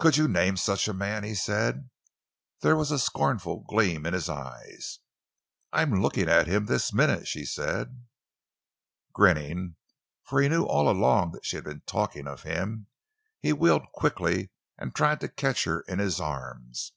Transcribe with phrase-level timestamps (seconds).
[0.00, 1.88] "Could you name such a man?" he said.
[2.62, 4.98] There was a scornful gleam in his eyes.
[5.72, 8.02] "I am looking at him this minute!" she said.
[9.12, 9.76] Grinning,
[10.24, 12.88] for he knew all along that she had been talking of him,
[13.38, 16.90] he wheeled quickly and tried to catch her in his arms.